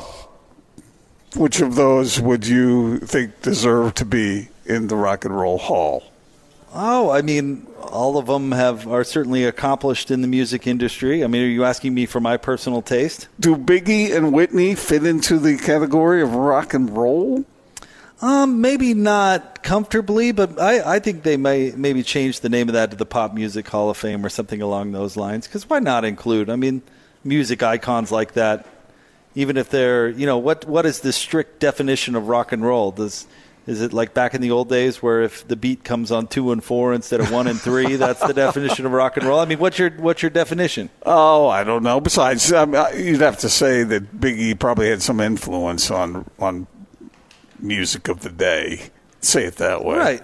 [1.36, 6.04] which of those would you think deserve to be in the Rock and Roll Hall?
[6.74, 11.24] Oh, I mean, all of them have are certainly accomplished in the music industry.
[11.24, 13.28] I mean, are you asking me for my personal taste?
[13.40, 17.46] Do Biggie and Whitney fit into the category of rock and roll?
[18.22, 22.74] Um, maybe not comfortably, but I, I think they may maybe change the name of
[22.74, 25.48] that to the Pop Music Hall of Fame or something along those lines.
[25.48, 26.50] Because why not include?
[26.50, 26.82] I mean,
[27.24, 28.66] music icons like that,
[29.36, 32.92] even if they're you know what what is the strict definition of rock and roll?
[32.92, 33.28] Does
[33.68, 36.52] is it like back in the old days where if the beat comes on two
[36.52, 39.40] and four instead of one and three, that's the definition of rock and roll?
[39.40, 40.90] I mean, what's your what's your definition?
[41.06, 42.00] Oh, I don't know.
[42.00, 46.66] Besides, I mean, you'd have to say that Biggie probably had some influence on on
[47.60, 48.90] music of the day.
[49.20, 50.22] Say it that way, Right.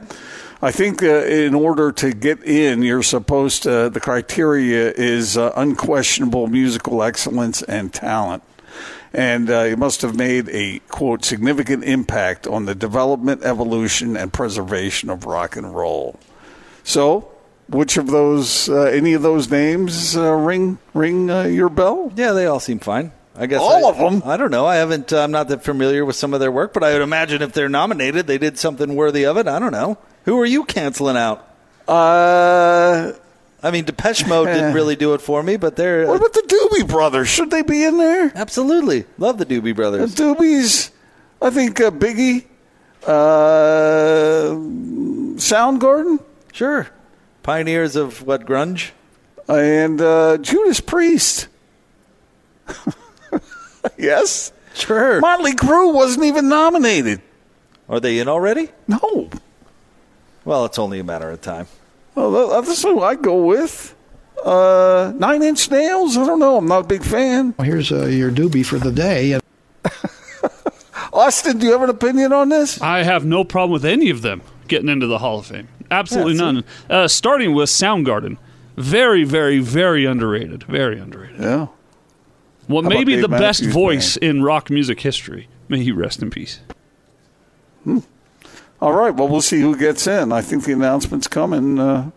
[0.62, 3.90] I think uh, in order to get in, you're supposed to.
[3.90, 8.44] The criteria is uh, unquestionable musical excellence and talent.
[9.14, 14.34] And uh, you must have made a quote significant impact on the development, evolution, and
[14.34, 16.20] preservation of rock and roll.
[16.84, 17.30] So,
[17.70, 22.12] which of those, uh, any of those names, uh, ring ring uh, your bell?
[22.16, 23.12] Yeah, they all seem fine.
[23.36, 24.24] I guess All I- them.
[24.26, 24.66] I don't know.
[24.66, 25.14] I haven't.
[25.14, 27.70] I'm not that familiar with some of their work, but I would imagine if they're
[27.70, 29.48] nominated, they did something worthy of it.
[29.48, 29.98] I don't know.
[30.26, 31.48] Who are you canceling out?
[31.88, 33.14] Uh,
[33.64, 36.42] I mean, Depeche Mode didn't really do it for me, but they're what about the
[36.42, 37.30] Doobie Brothers?
[37.30, 38.32] Should they be in there?
[38.36, 40.16] absolutely love the Doobie The Brothers.
[40.16, 40.92] Doobies,
[41.42, 42.46] I think uh, Biggie,
[43.08, 44.54] uh,
[45.38, 46.20] Soundgarden,
[46.52, 46.88] Sure,
[47.42, 48.92] pioneers of what grunge.
[49.48, 51.48] and uh, Judas Priest.
[53.98, 54.52] yes.
[54.74, 55.20] Sure.
[55.20, 57.22] Motley Crue wasn't even nominated.
[57.88, 58.70] Are they in already?
[58.88, 59.30] No.
[60.46, 61.68] Well, it's only a matter of time.
[62.16, 63.96] Well, that- that's who I go with.
[64.44, 66.18] Uh, Nine Inch Nails.
[66.18, 66.58] I don't know.
[66.58, 67.54] I'm not a big fan.
[67.58, 69.40] Well, here's uh, your doobie for the day.
[71.14, 72.82] Austin, do you have an opinion on this?
[72.82, 75.68] I have no problem with any of them getting into the Hall of Fame.
[75.92, 76.44] Absolutely Yeah, see?
[76.44, 76.64] none.
[76.90, 78.38] Uh, starting with Soundgarden.
[78.76, 80.64] Very, very, very underrated.
[80.64, 81.40] Very underrated.
[81.40, 81.68] Yeah.
[82.68, 85.48] Well, about maybe Dave the best Matthews voice in rock music history.
[85.70, 86.60] May he rest in peace.
[88.84, 89.16] All right.
[89.16, 90.34] Well, we'll see who gets in.
[90.34, 92.12] I think the announcement's coming uh,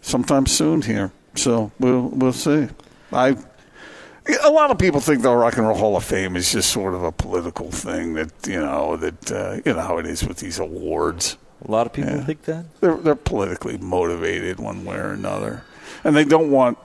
[0.00, 1.12] sometime soon here.
[1.36, 2.66] So we'll we'll see.
[3.12, 3.36] I
[4.44, 6.94] a lot of people think the Rock and Roll Hall of Fame is just sort
[6.94, 10.38] of a political thing that you know that uh, you know how it is with
[10.38, 11.38] these awards.
[11.64, 12.24] A lot of people Yeah.
[12.24, 12.64] think that.
[12.80, 15.62] They're they're politically motivated one way or another,
[16.02, 16.76] and they don't want.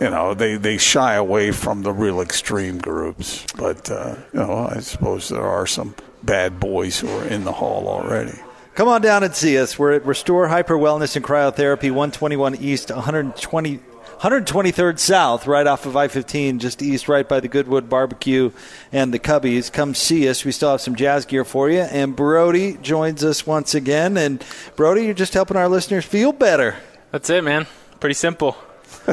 [0.00, 3.44] You know, they, they shy away from the real extreme groups.
[3.56, 7.52] But, uh, you know, I suppose there are some bad boys who are in the
[7.52, 8.38] hall already.
[8.74, 9.76] Come on down and see us.
[9.76, 13.80] We're at Restore Hyper Wellness and Cryotherapy, 121 East, 120,
[14.20, 18.52] 123rd South, right off of I 15, just east, right by the Goodwood Barbecue
[18.92, 19.72] and the Cubbies.
[19.72, 20.44] Come see us.
[20.44, 21.80] We still have some jazz gear for you.
[21.80, 24.16] And Brody joins us once again.
[24.16, 24.44] And
[24.76, 26.76] Brody, you're just helping our listeners feel better.
[27.10, 27.66] That's it, man.
[27.98, 28.56] Pretty simple.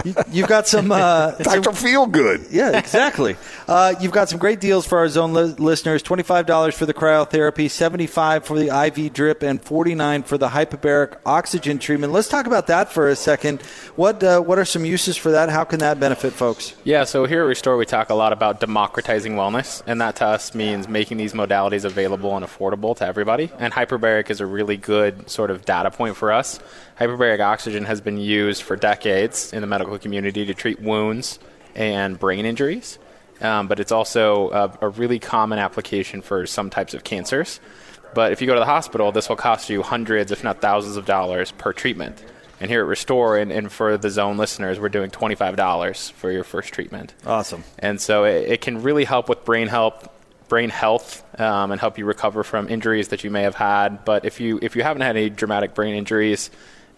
[0.04, 0.91] You, you've got some.
[0.91, 1.76] Uh, some Dr.
[1.76, 2.48] Feel Good.
[2.52, 3.36] yeah, exactly.
[3.68, 6.93] Uh, you've got some great deals for our zone li- listeners: twenty-five dollars for the
[6.93, 12.12] cryotherapy, seventy-five for the IV drip, and forty-nine for the hyperbaric oxygen treatment.
[12.14, 13.62] Let's talk about that for a second.
[13.96, 15.50] What uh, what are some uses for that?
[15.50, 16.76] How can that benefit folks?
[16.84, 20.26] Yeah, so here at Restore, we talk a lot about democratizing wellness, and that to
[20.26, 23.52] us means making these modalities available and affordable to everybody.
[23.60, 26.60] And hyperbaric is a really good sort of data point for us.
[27.00, 31.39] Hyperbaric oxygen has been used for decades in the medical community to treat wounds
[31.76, 33.00] and brain injuries,
[33.41, 37.60] um, but it's also a, a really common application for some types of cancers.
[38.14, 40.96] But if you go to the hospital, this will cost you hundreds, if not thousands
[40.96, 42.24] of dollars per treatment.
[42.62, 46.46] And here at Restore, and, and for the zone listeners, we're doing $25 for your
[46.46, 47.14] first treatment.
[47.26, 47.66] Awesome.
[47.78, 50.08] And so it, it can really help with brain health,
[50.48, 54.06] brain health, um, and help you recover from injuries that you may have had.
[54.06, 56.50] But if you if you haven't had any dramatic brain injuries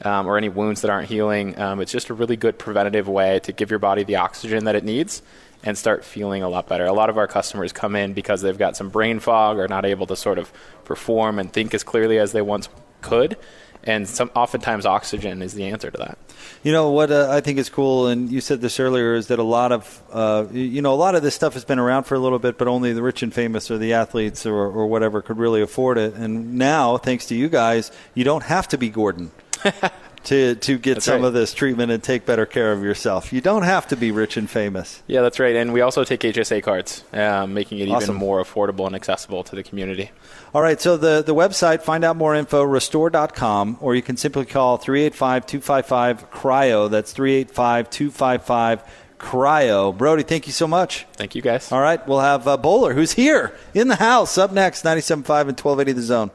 [0.02, 3.40] um, or any wounds that aren't healing, um, it's just a really good preventative way
[3.40, 5.22] to give your body the oxygen that it needs
[5.64, 6.86] and start feeling a lot better.
[6.86, 9.86] A lot of our customers come in because they've got some brain fog or not
[9.86, 10.52] able to sort of
[10.86, 12.70] perform and think as clearly as they once
[13.02, 13.38] could.
[13.84, 16.18] And some, oftentimes, oxygen is the answer to that.
[16.62, 19.40] You know what uh, I think is cool, and you said this earlier, is that
[19.40, 22.16] a lot of uh, you know a lot of this stuff has been around for
[22.16, 25.22] a little bit, but only the rich and famous or the athletes or, or whatever
[25.22, 26.16] could really afford it.
[26.16, 29.32] And now, thanks to you guys, you don't have to be Gordon
[30.26, 31.28] to to get That's some right.
[31.28, 33.32] of this treatment and take better care of yourself.
[33.32, 35.02] You don't have to be rich and famous.
[35.08, 35.56] Yeah, that's right.
[35.56, 38.12] And we also take HSA cards, um, making it Awesome.
[38.12, 40.12] even more affordable and accessible to the community.
[40.54, 44.46] All right, so the, the website, find out more info, restore.com, or you can simply
[44.46, 46.88] call 385 255 CRYO.
[46.90, 48.84] That's 385 255
[49.20, 49.92] CRYO.
[49.92, 51.06] Brody, thank you so much.
[51.14, 51.72] Thank you, guys.
[51.72, 55.60] All right, we'll have uh, Bowler, who's here in the house, up next, 97.5 and
[55.60, 56.32] 1280 The Zone.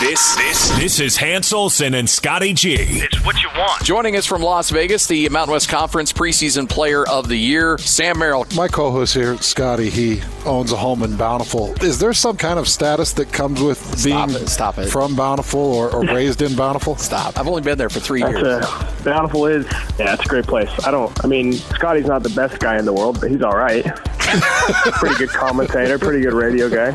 [0.00, 2.74] This this this is Hans Olsen and Scotty G.
[2.78, 3.82] It's what you want.
[3.82, 8.18] Joining us from Las Vegas, the Mountain West Conference preseason player of the year, Sam
[8.18, 8.46] Merrill.
[8.54, 11.72] My co-host here, Scotty, he owns a home in Bountiful.
[11.82, 14.90] Is there some kind of status that comes with Stop being it, stop it.
[14.90, 16.96] from Bountiful or, or raised in Bountiful?
[17.06, 17.38] Stop.
[17.38, 18.64] I've only been there for three That's years.
[18.66, 19.64] a, Bountiful is,
[19.98, 20.68] yeah, it's a great place.
[20.86, 23.56] I don't, I mean, Scotty's not the best guy in the world, but he's all
[23.56, 23.84] right.
[24.98, 26.92] pretty good commentator, pretty good radio guy.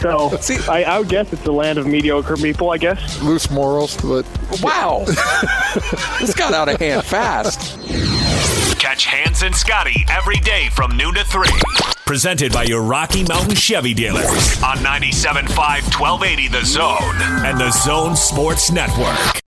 [0.00, 0.36] So
[0.70, 3.22] I, I would guess it's the land of mediocre people, I guess.
[3.22, 4.26] Loose morals, but
[4.60, 5.04] wow,
[6.20, 7.78] this got out of hand fast.
[8.80, 11.46] Catch Hans and Scotty every day from noon to 3.
[12.04, 14.26] Presented by your Rocky Mountain Chevy dealers
[14.64, 15.48] on 97.5
[15.96, 19.38] 1280 The Zone and The Zone Sports Network.